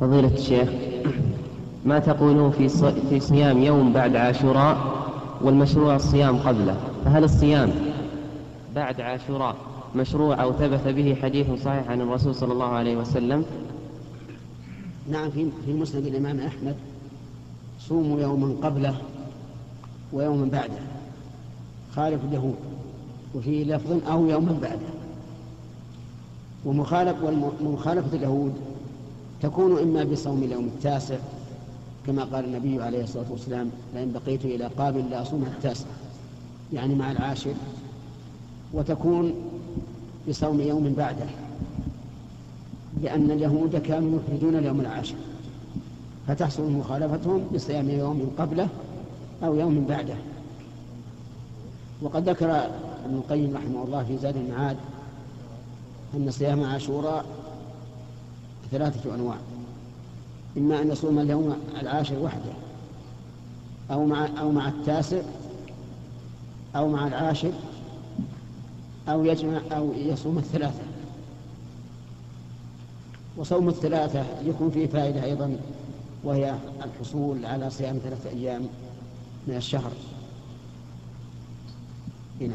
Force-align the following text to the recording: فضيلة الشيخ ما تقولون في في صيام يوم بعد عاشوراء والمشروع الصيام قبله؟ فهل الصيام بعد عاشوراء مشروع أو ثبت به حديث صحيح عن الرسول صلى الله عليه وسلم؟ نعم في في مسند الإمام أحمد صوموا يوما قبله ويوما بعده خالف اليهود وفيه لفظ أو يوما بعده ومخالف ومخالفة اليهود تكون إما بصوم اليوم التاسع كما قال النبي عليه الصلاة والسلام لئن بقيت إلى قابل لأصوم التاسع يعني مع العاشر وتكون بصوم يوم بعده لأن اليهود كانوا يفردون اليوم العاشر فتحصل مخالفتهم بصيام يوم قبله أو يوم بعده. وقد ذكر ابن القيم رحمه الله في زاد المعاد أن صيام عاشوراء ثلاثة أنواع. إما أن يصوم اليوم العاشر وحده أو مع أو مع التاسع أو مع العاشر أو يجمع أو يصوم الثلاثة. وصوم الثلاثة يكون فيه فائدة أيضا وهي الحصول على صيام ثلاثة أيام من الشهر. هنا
فضيلة 0.00 0.34
الشيخ 0.34 0.68
ما 1.84 1.98
تقولون 1.98 2.50
في 2.50 2.68
في 3.10 3.20
صيام 3.20 3.62
يوم 3.62 3.92
بعد 3.92 4.16
عاشوراء 4.16 5.04
والمشروع 5.42 5.96
الصيام 5.96 6.38
قبله؟ 6.38 6.76
فهل 7.04 7.24
الصيام 7.24 7.70
بعد 8.74 9.00
عاشوراء 9.00 9.56
مشروع 9.96 10.42
أو 10.42 10.52
ثبت 10.52 10.88
به 10.88 11.16
حديث 11.22 11.46
صحيح 11.64 11.90
عن 11.90 12.00
الرسول 12.00 12.34
صلى 12.34 12.52
الله 12.52 12.68
عليه 12.68 12.96
وسلم؟ 12.96 13.44
نعم 15.10 15.30
في 15.30 15.46
في 15.66 15.72
مسند 15.72 16.06
الإمام 16.06 16.40
أحمد 16.40 16.76
صوموا 17.80 18.20
يوما 18.20 18.54
قبله 18.62 18.96
ويوما 20.12 20.44
بعده 20.44 20.78
خالف 21.96 22.20
اليهود 22.24 22.56
وفيه 23.34 23.64
لفظ 23.64 24.08
أو 24.10 24.26
يوما 24.26 24.58
بعده 24.62 24.94
ومخالف 26.64 27.16
ومخالفة 27.60 28.16
اليهود 28.16 28.54
تكون 29.44 29.78
إما 29.78 30.04
بصوم 30.04 30.42
اليوم 30.42 30.64
التاسع 30.64 31.16
كما 32.06 32.24
قال 32.24 32.44
النبي 32.44 32.82
عليه 32.82 33.04
الصلاة 33.04 33.24
والسلام 33.30 33.70
لئن 33.94 34.12
بقيت 34.12 34.44
إلى 34.44 34.66
قابل 34.66 35.10
لأصوم 35.10 35.42
التاسع 35.42 35.86
يعني 36.72 36.94
مع 36.94 37.10
العاشر 37.10 37.54
وتكون 38.72 39.34
بصوم 40.28 40.60
يوم 40.60 40.94
بعده 40.94 41.26
لأن 43.02 43.30
اليهود 43.30 43.76
كانوا 43.76 44.18
يفردون 44.18 44.56
اليوم 44.56 44.80
العاشر 44.80 45.14
فتحصل 46.28 46.70
مخالفتهم 46.70 47.44
بصيام 47.54 47.90
يوم 47.90 48.30
قبله 48.38 48.68
أو 49.44 49.54
يوم 49.54 49.84
بعده. 49.88 50.14
وقد 52.02 52.28
ذكر 52.28 52.50
ابن 53.04 53.14
القيم 53.14 53.56
رحمه 53.56 53.84
الله 53.84 54.04
في 54.04 54.18
زاد 54.18 54.36
المعاد 54.36 54.76
أن 56.14 56.30
صيام 56.30 56.64
عاشوراء 56.64 57.24
ثلاثة 58.74 59.14
أنواع. 59.14 59.36
إما 60.56 60.82
أن 60.82 60.90
يصوم 60.90 61.18
اليوم 61.18 61.56
العاشر 61.80 62.18
وحده 62.18 62.52
أو 63.90 64.06
مع 64.06 64.28
أو 64.40 64.50
مع 64.50 64.68
التاسع 64.68 65.22
أو 66.76 66.88
مع 66.88 67.06
العاشر 67.06 67.52
أو 69.08 69.24
يجمع 69.24 69.60
أو 69.72 69.92
يصوم 69.96 70.38
الثلاثة. 70.38 70.82
وصوم 73.36 73.68
الثلاثة 73.68 74.24
يكون 74.44 74.70
فيه 74.70 74.86
فائدة 74.86 75.24
أيضا 75.24 75.56
وهي 76.24 76.54
الحصول 76.84 77.46
على 77.46 77.70
صيام 77.70 77.98
ثلاثة 77.98 78.30
أيام 78.30 78.62
من 79.46 79.56
الشهر. 79.56 79.92
هنا 82.40 82.54